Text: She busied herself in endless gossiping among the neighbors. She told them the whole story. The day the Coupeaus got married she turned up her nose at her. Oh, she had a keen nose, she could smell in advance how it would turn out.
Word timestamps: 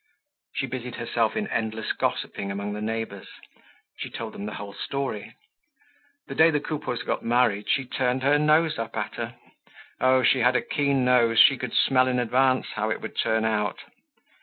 She 0.55 0.65
busied 0.65 0.95
herself 0.95 1.37
in 1.37 1.47
endless 1.49 1.91
gossiping 1.91 2.49
among 2.49 2.73
the 2.73 2.81
neighbors. 2.81 3.27
She 3.97 4.09
told 4.09 4.33
them 4.33 4.47
the 4.47 4.55
whole 4.55 4.73
story. 4.73 5.35
The 6.25 6.33
day 6.33 6.49
the 6.49 6.59
Coupeaus 6.59 7.03
got 7.03 7.23
married 7.23 7.69
she 7.69 7.85
turned 7.85 8.23
up 8.23 8.29
her 8.29 8.39
nose 8.39 8.79
at 8.79 8.91
her. 8.95 9.35
Oh, 9.99 10.23
she 10.23 10.39
had 10.39 10.55
a 10.55 10.61
keen 10.63 11.05
nose, 11.05 11.37
she 11.37 11.55
could 11.55 11.75
smell 11.75 12.07
in 12.07 12.17
advance 12.17 12.69
how 12.73 12.89
it 12.89 12.99
would 13.01 13.15
turn 13.15 13.45
out. 13.45 13.77